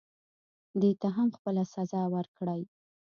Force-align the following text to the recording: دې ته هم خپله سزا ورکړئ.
دې 0.81 0.91
ته 1.01 1.07
هم 1.15 1.27
خپله 1.37 1.63
سزا 1.73 2.03
ورکړئ. 2.15 2.61